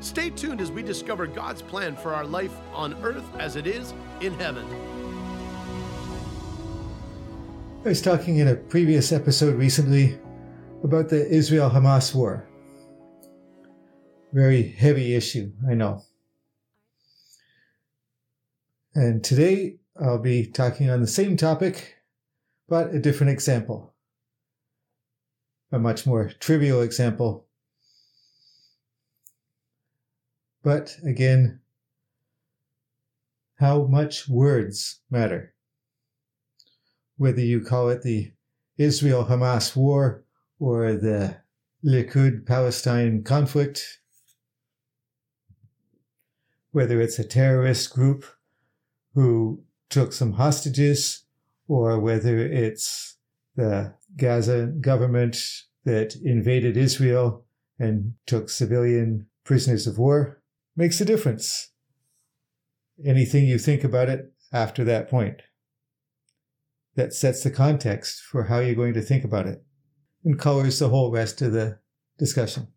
Stay 0.00 0.30
tuned 0.30 0.62
as 0.62 0.72
we 0.72 0.82
discover 0.82 1.26
God's 1.26 1.60
plan 1.60 1.94
for 1.94 2.14
our 2.14 2.24
life 2.24 2.56
on 2.72 2.94
earth 3.02 3.24
as 3.38 3.56
it 3.56 3.66
is 3.66 3.92
in 4.22 4.32
heaven. 4.34 4.66
I 7.84 7.88
was 7.88 8.00
talking 8.00 8.38
in 8.38 8.48
a 8.48 8.54
previous 8.54 9.12
episode 9.12 9.56
recently 9.56 10.18
about 10.82 11.10
the 11.10 11.28
Israel 11.28 11.68
Hamas 11.68 12.14
war. 12.14 12.48
Very 14.32 14.62
heavy 14.62 15.14
issue, 15.14 15.52
I 15.68 15.74
know. 15.74 16.02
And 18.94 19.22
today 19.22 19.80
I'll 20.00 20.18
be 20.18 20.46
talking 20.46 20.88
on 20.88 21.00
the 21.00 21.06
same 21.06 21.36
topic, 21.36 21.96
but 22.68 22.94
a 22.94 22.98
different 22.98 23.32
example. 23.32 23.92
A 25.72 25.78
much 25.78 26.06
more 26.06 26.30
trivial 26.40 26.80
example. 26.80 27.46
But 30.62 30.96
again, 31.04 31.60
how 33.56 33.84
much 33.84 34.28
words 34.28 35.00
matter. 35.10 35.54
Whether 37.16 37.42
you 37.42 37.60
call 37.60 37.90
it 37.90 38.02
the 38.02 38.32
Israel 38.78 39.26
Hamas 39.26 39.76
war 39.76 40.24
or 40.58 40.94
the 40.94 41.36
Likud 41.84 42.46
Palestine 42.46 43.22
conflict, 43.22 44.00
whether 46.72 47.00
it's 47.00 47.18
a 47.18 47.24
terrorist 47.24 47.92
group 47.92 48.24
who 49.14 49.62
took 49.88 50.12
some 50.12 50.32
hostages, 50.32 51.24
or 51.68 51.98
whether 51.98 52.38
it's 52.38 53.16
the 53.56 53.94
Gaza 54.16 54.66
government 54.80 55.36
that 55.84 56.14
invaded 56.16 56.76
Israel 56.76 57.44
and 57.78 58.14
took 58.26 58.48
civilian 58.48 59.26
prisoners 59.44 59.86
of 59.86 59.98
war, 59.98 60.39
makes 60.80 60.98
a 60.98 61.04
difference. 61.04 61.72
Anything 63.04 63.44
you 63.44 63.58
think 63.58 63.84
about 63.84 64.08
it 64.08 64.32
after 64.50 64.82
that 64.84 65.10
point. 65.10 65.42
That 66.94 67.12
sets 67.12 67.42
the 67.42 67.50
context 67.50 68.22
for 68.22 68.44
how 68.44 68.60
you're 68.60 68.74
going 68.74 68.94
to 68.94 69.02
think 69.02 69.22
about 69.22 69.46
it 69.46 69.62
and 70.24 70.38
colors 70.38 70.78
the 70.78 70.88
whole 70.88 71.12
rest 71.12 71.42
of 71.42 71.52
the 71.52 71.80
discussion. 72.18 72.68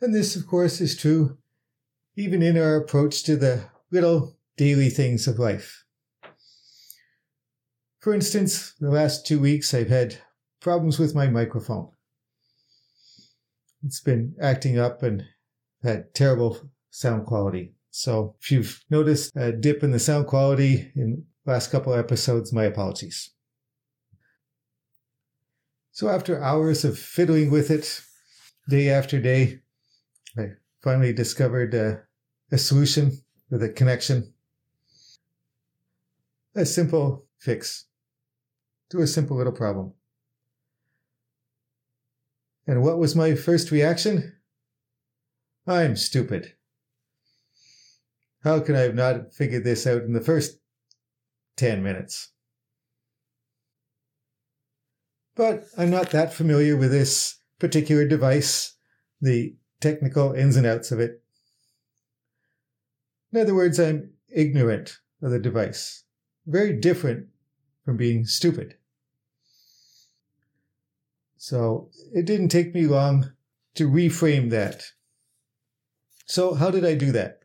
And 0.00 0.14
this, 0.14 0.36
of 0.36 0.46
course, 0.46 0.80
is 0.80 0.96
true 0.96 1.36
even 2.16 2.42
in 2.42 2.56
our 2.56 2.76
approach 2.76 3.22
to 3.24 3.36
the 3.36 3.66
little 3.90 4.38
daily 4.56 4.88
things 4.88 5.28
of 5.28 5.38
life. 5.38 5.84
For 7.98 8.14
instance, 8.14 8.74
the 8.80 8.90
last 8.90 9.26
two 9.26 9.38
weeks 9.38 9.74
I've 9.74 9.90
had 9.90 10.16
problems 10.60 10.98
with 10.98 11.14
my 11.14 11.28
microphone. 11.28 11.90
It's 13.84 14.00
been 14.00 14.34
acting 14.40 14.78
up 14.78 15.02
and 15.02 15.24
had 15.82 16.14
terrible 16.14 16.70
sound 16.90 17.26
quality. 17.26 17.72
So 17.90 18.36
if 18.40 18.50
you've 18.50 18.84
noticed 18.90 19.32
a 19.36 19.52
dip 19.52 19.82
in 19.82 19.90
the 19.90 19.98
sound 19.98 20.26
quality 20.26 20.92
in 20.94 21.24
last 21.46 21.70
couple 21.70 21.94
episodes, 21.94 22.52
my 22.52 22.64
apologies. 22.64 23.30
So 25.92 26.08
after 26.08 26.42
hours 26.42 26.84
of 26.84 26.98
fiddling 26.98 27.50
with 27.50 27.70
it, 27.70 28.02
day 28.68 28.90
after 28.90 29.20
day, 29.20 29.60
I 30.38 30.50
finally 30.80 31.12
discovered 31.12 31.74
a, 31.74 32.02
a 32.52 32.58
solution 32.58 33.18
with 33.50 33.62
a 33.62 33.68
connection. 33.68 34.32
A 36.54 36.64
simple 36.64 37.26
fix 37.38 37.86
to 38.90 39.00
a 39.00 39.06
simple 39.06 39.36
little 39.36 39.52
problem. 39.52 39.92
And 42.66 42.82
what 42.82 42.98
was 42.98 43.16
my 43.16 43.34
first 43.34 43.70
reaction? 43.70 44.39
I'm 45.66 45.96
stupid. 45.96 46.54
How 48.42 48.60
can 48.60 48.74
I 48.74 48.80
have 48.80 48.94
not 48.94 49.34
figured 49.34 49.64
this 49.64 49.86
out 49.86 50.02
in 50.02 50.12
the 50.12 50.20
first 50.20 50.58
10 51.56 51.82
minutes? 51.82 52.30
But 55.36 55.64
I'm 55.76 55.90
not 55.90 56.10
that 56.10 56.32
familiar 56.32 56.76
with 56.76 56.90
this 56.90 57.38
particular 57.58 58.06
device, 58.06 58.74
the 59.20 59.56
technical 59.80 60.32
ins 60.32 60.56
and 60.56 60.66
outs 60.66 60.90
of 60.90 61.00
it. 61.00 61.22
In 63.32 63.40
other 63.40 63.54
words, 63.54 63.78
I'm 63.78 64.10
ignorant 64.28 64.98
of 65.22 65.30
the 65.30 65.38
device. 65.38 66.04
Very 66.46 66.72
different 66.72 67.28
from 67.84 67.96
being 67.96 68.24
stupid. 68.24 68.76
So 71.36 71.90
it 72.12 72.26
didn't 72.26 72.48
take 72.48 72.74
me 72.74 72.86
long 72.86 73.32
to 73.74 73.88
reframe 73.88 74.50
that. 74.50 74.84
So, 76.30 76.54
how 76.54 76.70
did 76.70 76.84
I 76.84 76.94
do 76.94 77.10
that? 77.10 77.40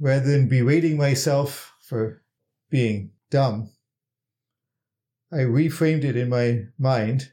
Rather 0.00 0.24
than 0.24 0.48
berating 0.48 0.96
myself 0.96 1.74
for 1.82 2.22
being 2.70 3.10
dumb, 3.30 3.68
I 5.30 5.40
reframed 5.40 6.04
it 6.04 6.16
in 6.16 6.30
my 6.30 6.62
mind. 6.78 7.30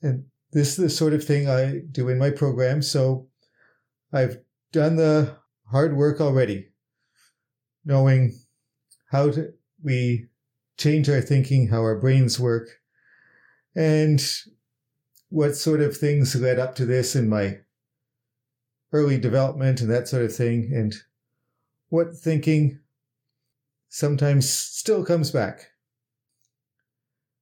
And 0.00 0.24
this 0.52 0.70
is 0.70 0.76
the 0.76 0.88
sort 0.88 1.12
of 1.12 1.22
thing 1.22 1.50
I 1.50 1.80
do 1.92 2.08
in 2.08 2.16
my 2.16 2.30
program. 2.30 2.80
So 2.80 3.28
I've 4.10 4.38
done 4.72 4.96
the 4.96 5.36
hard 5.70 5.94
work 5.98 6.18
already, 6.18 6.68
knowing 7.84 8.38
how 9.10 9.32
to, 9.32 9.52
we 9.84 10.28
change 10.78 11.10
our 11.10 11.20
thinking, 11.20 11.68
how 11.68 11.80
our 11.80 12.00
brains 12.00 12.40
work, 12.40 12.70
and 13.74 14.26
what 15.28 15.56
sort 15.56 15.82
of 15.82 15.94
things 15.94 16.34
led 16.34 16.58
up 16.58 16.74
to 16.76 16.86
this 16.86 17.14
in 17.14 17.28
my 17.28 17.58
early 18.92 19.18
development 19.18 19.80
and 19.80 19.90
that 19.90 20.08
sort 20.08 20.24
of 20.24 20.34
thing, 20.34 20.70
and 20.72 20.94
what 21.88 22.14
thinking 22.14 22.80
sometimes 23.88 24.48
still 24.48 25.04
comes 25.04 25.30
back. 25.30 25.70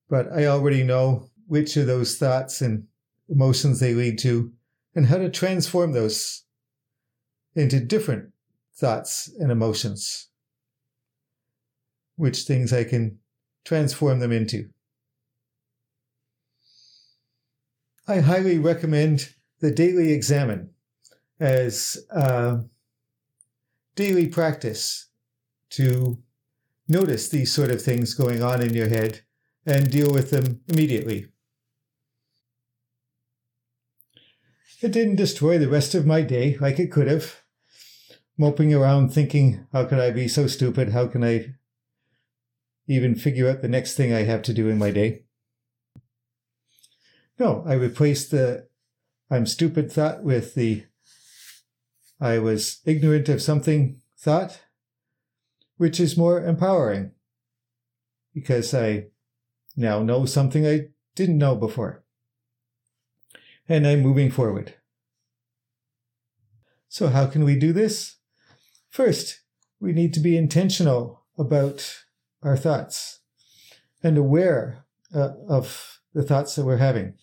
But 0.08 0.32
I 0.32 0.46
already 0.46 0.82
know 0.82 1.30
which 1.46 1.76
of 1.76 1.86
those 1.86 2.16
thoughts 2.16 2.60
and 2.60 2.86
emotions 3.28 3.80
they 3.80 3.94
lead 3.94 4.18
to 4.20 4.52
and 4.94 5.06
how 5.06 5.18
to 5.18 5.30
transform 5.30 5.92
those 5.92 6.44
into 7.54 7.80
different 7.80 8.32
thoughts 8.76 9.30
and 9.38 9.50
emotions, 9.50 10.28
which 12.16 12.42
things 12.42 12.72
I 12.72 12.84
can 12.84 13.18
transform 13.64 14.18
them 14.18 14.32
into. 14.32 14.68
I 18.06 18.20
highly 18.20 18.58
recommend 18.58 19.34
the 19.60 19.70
Daily 19.70 20.12
Examen 20.12 20.73
as 21.44 21.98
a 22.10 22.64
daily 23.94 24.26
practice 24.26 25.08
to 25.68 26.18
notice 26.88 27.28
these 27.28 27.52
sort 27.52 27.70
of 27.70 27.82
things 27.82 28.14
going 28.14 28.42
on 28.42 28.62
in 28.62 28.72
your 28.72 28.88
head 28.88 29.20
and 29.66 29.90
deal 29.90 30.10
with 30.10 30.30
them 30.30 30.62
immediately. 30.68 31.26
It 34.80 34.90
didn't 34.90 35.16
destroy 35.16 35.58
the 35.58 35.68
rest 35.68 35.94
of 35.94 36.06
my 36.06 36.22
day 36.22 36.56
like 36.58 36.78
it 36.78 36.90
could 36.90 37.08
have 37.08 37.42
moping 38.38 38.72
around 38.72 39.10
thinking, 39.10 39.66
how 39.70 39.84
could 39.84 40.00
I 40.00 40.10
be 40.12 40.28
so 40.28 40.46
stupid? 40.46 40.92
How 40.92 41.06
can 41.06 41.22
I 41.22 41.54
even 42.88 43.14
figure 43.14 43.50
out 43.50 43.60
the 43.60 43.68
next 43.68 43.96
thing 43.96 44.14
I 44.14 44.22
have 44.22 44.42
to 44.44 44.54
do 44.54 44.68
in 44.68 44.78
my 44.78 44.90
day? 44.90 45.24
No, 47.38 47.64
I 47.66 47.74
replaced 47.74 48.30
the 48.30 48.66
I'm 49.30 49.44
stupid 49.44 49.92
thought 49.92 50.22
with 50.22 50.54
the 50.54 50.84
I 52.20 52.38
was 52.38 52.80
ignorant 52.84 53.28
of 53.28 53.42
something 53.42 54.00
thought, 54.18 54.62
which 55.76 56.00
is 56.00 56.16
more 56.16 56.44
empowering 56.44 57.12
because 58.32 58.74
I 58.74 59.06
now 59.76 60.02
know 60.02 60.24
something 60.24 60.66
I 60.66 60.88
didn't 61.14 61.38
know 61.38 61.54
before. 61.54 62.04
And 63.68 63.86
I'm 63.86 64.00
moving 64.00 64.30
forward. 64.30 64.74
So, 66.88 67.08
how 67.08 67.26
can 67.26 67.44
we 67.44 67.58
do 67.58 67.72
this? 67.72 68.16
First, 68.90 69.40
we 69.80 69.92
need 69.92 70.14
to 70.14 70.20
be 70.20 70.36
intentional 70.36 71.24
about 71.36 72.04
our 72.42 72.56
thoughts 72.56 73.20
and 74.02 74.16
aware 74.16 74.84
uh, 75.14 75.30
of 75.48 76.00
the 76.12 76.22
thoughts 76.22 76.54
that 76.54 76.64
we're 76.64 76.76
having 76.76 77.14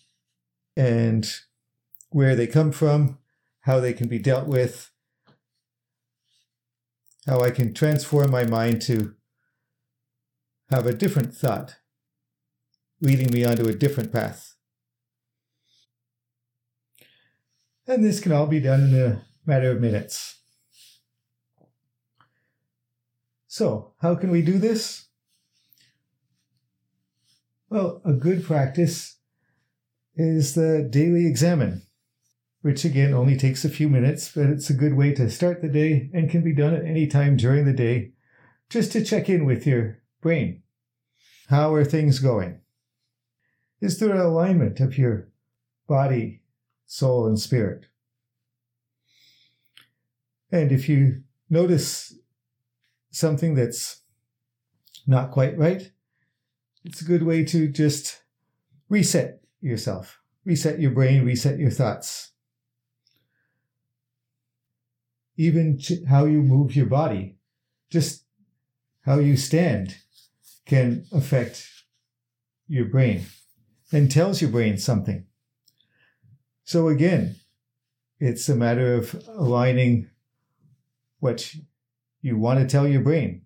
and 0.76 1.32
where 2.10 2.36
they 2.36 2.46
come 2.46 2.72
from, 2.72 3.18
how 3.62 3.80
they 3.80 3.92
can 3.92 4.08
be 4.08 4.18
dealt 4.18 4.46
with, 4.46 4.90
how 7.26 7.40
I 7.40 7.50
can 7.50 7.74
transform 7.74 8.30
my 8.30 8.44
mind 8.44 8.82
to 8.82 9.14
have 10.70 10.86
a 10.86 10.94
different 10.94 11.34
thought, 11.34 11.76
leading 13.00 13.32
me 13.32 13.44
onto 13.44 13.68
a 13.68 13.74
different 13.74 14.12
path. 14.12 14.54
And 17.86 18.04
this 18.04 18.20
can 18.20 18.32
all 18.32 18.46
be 18.46 18.60
done 18.60 18.80
in 18.80 18.94
a 18.94 19.24
matter 19.44 19.70
of 19.70 19.80
minutes. 19.80 20.40
So, 23.48 23.92
how 24.00 24.14
can 24.14 24.30
we 24.30 24.40
do 24.40 24.58
this? 24.58 25.08
Well, 27.68 28.00
a 28.04 28.12
good 28.12 28.44
practice 28.44 29.18
is 30.14 30.54
the 30.54 30.88
daily 30.90 31.26
examen, 31.26 31.82
which 32.62 32.84
again 32.84 33.12
only 33.12 33.36
takes 33.36 33.64
a 33.64 33.68
few 33.68 33.88
minutes, 33.88 34.32
but 34.34 34.46
it's 34.46 34.70
a 34.70 34.74
good 34.74 34.94
way 34.94 35.12
to 35.12 35.28
start 35.28 35.60
the 35.60 35.68
day 35.68 36.08
and 36.14 36.30
can 36.30 36.42
be 36.42 36.54
done 36.54 36.74
at 36.74 36.84
any 36.84 37.06
time 37.06 37.36
during 37.36 37.64
the 37.64 37.72
day 37.72 38.12
just 38.70 38.92
to 38.92 39.04
check 39.04 39.28
in 39.28 39.44
with 39.44 39.66
your 39.66 39.98
brain. 40.20 40.62
How 41.48 41.74
are 41.74 41.84
things 41.84 42.20
going? 42.20 42.60
Is 43.80 43.98
there 43.98 44.12
an 44.12 44.20
alignment 44.20 44.80
of 44.80 44.96
your 44.96 45.28
body, 45.88 46.42
soul, 46.86 47.26
and 47.26 47.38
spirit? 47.38 47.86
And 50.52 50.70
if 50.70 50.88
you 50.88 51.22
notice 51.50 52.14
something 53.10 53.54
that's 53.54 54.02
not 55.06 55.32
quite 55.32 55.58
right, 55.58 55.90
it's 56.84 57.00
a 57.00 57.06
good 57.06 57.24
way 57.24 57.44
to 57.46 57.68
just 57.68 58.22
reset 58.88 59.40
yourself, 59.60 60.20
reset 60.44 60.80
your 60.80 60.92
brain, 60.92 61.24
reset 61.24 61.58
your 61.58 61.70
thoughts. 61.70 62.31
Even 65.36 65.78
how 66.08 66.24
you 66.24 66.42
move 66.42 66.76
your 66.76 66.86
body, 66.86 67.36
just 67.90 68.24
how 69.04 69.18
you 69.18 69.36
stand 69.36 69.96
can 70.66 71.04
affect 71.12 71.68
your 72.68 72.84
brain 72.84 73.26
and 73.92 74.10
tells 74.10 74.40
your 74.40 74.50
brain 74.50 74.78
something. 74.78 75.26
So 76.64 76.88
again, 76.88 77.36
it's 78.20 78.48
a 78.48 78.54
matter 78.54 78.94
of 78.94 79.20
aligning 79.28 80.08
what 81.18 81.54
you 82.20 82.36
want 82.36 82.60
to 82.60 82.66
tell 82.66 82.86
your 82.86 83.02
brain? 83.02 83.42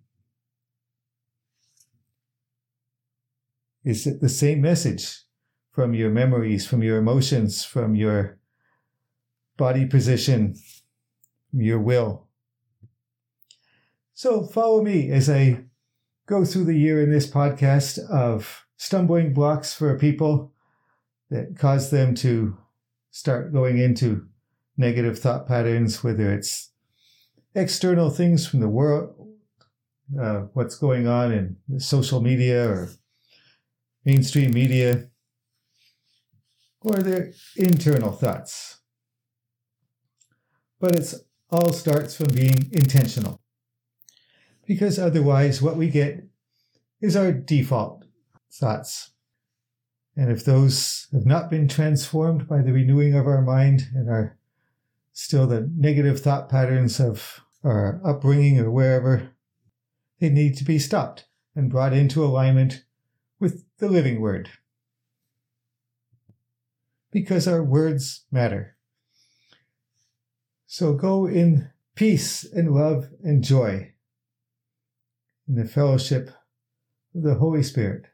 Is 3.83 4.07
it 4.07 4.21
the 4.21 4.29
same 4.29 4.61
message 4.61 5.23
from 5.71 5.93
your 5.93 6.09
memories, 6.09 6.65
from 6.65 6.81
your 6.81 6.97
emotions, 6.97 7.63
from 7.63 7.95
your 7.95 8.39
body 9.57 9.85
position, 9.85 10.55
your 11.53 11.79
will? 11.79 12.27
So 14.13 14.43
follow 14.43 14.81
me 14.81 15.11
as 15.11 15.29
I 15.29 15.65
go 16.25 16.43
through 16.43 16.65
the 16.65 16.77
year 16.77 17.01
in 17.01 17.11
this 17.11 17.29
podcast 17.29 17.99
of 18.09 18.65
stumbling 18.77 19.33
blocks 19.33 19.73
for 19.73 19.97
people 19.97 20.53
that 21.29 21.57
cause 21.57 21.89
them 21.89 22.15
to 22.15 22.57
start 23.11 23.53
going 23.53 23.77
into 23.77 24.27
negative 24.77 25.19
thought 25.19 25.47
patterns, 25.47 26.03
whether 26.03 26.31
it's 26.33 26.71
external 27.55 28.09
things 28.09 28.47
from 28.47 28.59
the 28.59 28.69
world, 28.69 29.15
uh, 30.19 30.41
what's 30.53 30.77
going 30.77 31.07
on 31.07 31.31
in 31.31 31.79
social 31.79 32.21
media 32.21 32.69
or 32.69 32.89
mainstream 34.05 34.51
media, 34.51 35.09
or 36.81 36.97
their 36.97 37.33
internal 37.55 38.11
thoughts. 38.11 38.79
But 40.79 40.95
it 40.95 41.13
all 41.49 41.71
starts 41.71 42.15
from 42.15 42.27
being 42.27 42.69
intentional. 42.71 43.41
Because 44.65 44.99
otherwise, 44.99 45.61
what 45.61 45.77
we 45.77 45.89
get 45.89 46.23
is 47.01 47.15
our 47.15 47.31
default 47.31 48.03
thoughts. 48.51 49.11
And 50.15 50.31
if 50.31 50.43
those 50.43 51.07
have 51.13 51.25
not 51.25 51.49
been 51.49 51.67
transformed 51.67 52.47
by 52.47 52.61
the 52.61 52.73
renewing 52.73 53.13
of 53.13 53.27
our 53.27 53.41
mind 53.41 53.87
and 53.93 54.09
are 54.09 54.37
still 55.13 55.47
the 55.47 55.71
negative 55.75 56.19
thought 56.19 56.49
patterns 56.49 56.99
of 56.99 57.41
our 57.63 58.01
upbringing 58.03 58.59
or 58.59 58.71
wherever, 58.71 59.31
they 60.19 60.29
need 60.29 60.57
to 60.57 60.63
be 60.63 60.79
stopped 60.79 61.25
and 61.55 61.69
brought 61.69 61.93
into 61.93 62.23
alignment 62.23 62.83
with 63.39 63.63
the 63.77 63.89
living 63.89 64.19
word. 64.19 64.49
Because 67.11 67.47
our 67.47 67.63
words 67.63 68.25
matter. 68.31 68.76
So 70.69 70.93
go 70.93 71.25
in 71.25 71.69
peace 71.95 72.43
and 72.43 72.75
love 72.75 73.07
and 73.23 73.41
joy 73.41 73.93
in 75.47 75.55
the 75.55 75.63
fellowship 75.63 76.29
of 77.15 77.23
the 77.23 77.35
Holy 77.35 77.63
Spirit 77.63 78.07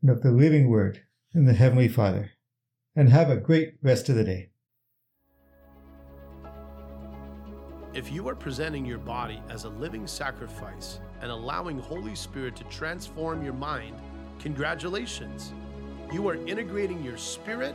and 0.00 0.10
of 0.10 0.22
the 0.22 0.30
living 0.30 0.70
word 0.70 1.02
and 1.34 1.48
the 1.48 1.54
Heavenly 1.54 1.88
Father. 1.88 2.30
And 2.94 3.08
have 3.08 3.28
a 3.30 3.38
great 3.38 3.74
rest 3.82 4.08
of 4.08 4.14
the 4.16 4.24
day. 4.24 4.50
If 7.92 8.12
you 8.12 8.28
are 8.28 8.36
presenting 8.36 8.86
your 8.86 8.98
body 8.98 9.42
as 9.48 9.64
a 9.64 9.70
living 9.70 10.06
sacrifice 10.06 11.00
and 11.20 11.30
allowing 11.30 11.78
Holy 11.78 12.14
Spirit 12.14 12.54
to 12.56 12.64
transform 12.64 13.42
your 13.42 13.54
mind, 13.54 13.96
congratulations. 14.38 15.52
You 16.12 16.28
are 16.28 16.36
integrating 16.46 17.02
your 17.02 17.16
spirit, 17.16 17.74